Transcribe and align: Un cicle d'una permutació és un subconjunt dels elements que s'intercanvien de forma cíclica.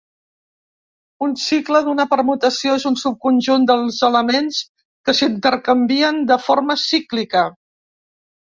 Un 1.25 1.33
cicle 1.41 1.81
d'una 1.87 2.05
permutació 2.13 2.73
és 2.79 2.87
un 2.91 2.97
subconjunt 3.01 3.67
dels 3.73 3.99
elements 4.09 4.59
que 5.11 5.17
s'intercanvien 5.21 6.19
de 6.33 6.39
forma 6.49 6.81
cíclica. 6.87 7.49